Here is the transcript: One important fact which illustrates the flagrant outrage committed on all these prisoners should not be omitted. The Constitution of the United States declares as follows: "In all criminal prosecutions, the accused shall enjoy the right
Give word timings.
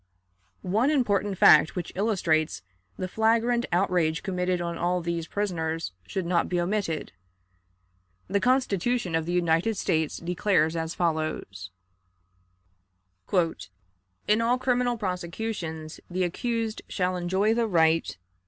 One 0.63 0.89
important 0.89 1.37
fact 1.37 1.75
which 1.75 1.91
illustrates 1.93 2.63
the 2.97 3.07
flagrant 3.07 3.67
outrage 3.71 4.23
committed 4.23 4.59
on 4.59 4.75
all 4.75 4.99
these 4.99 5.27
prisoners 5.27 5.91
should 6.07 6.25
not 6.25 6.49
be 6.49 6.59
omitted. 6.59 7.11
The 8.27 8.39
Constitution 8.39 9.13
of 9.13 9.27
the 9.27 9.31
United 9.31 9.77
States 9.77 10.17
declares 10.17 10.75
as 10.75 10.95
follows: 10.95 11.69
"In 14.27 14.41
all 14.41 14.57
criminal 14.57 14.97
prosecutions, 14.97 15.99
the 16.09 16.23
accused 16.23 16.81
shall 16.89 17.15
enjoy 17.15 17.53
the 17.53 17.67
right 17.67 18.17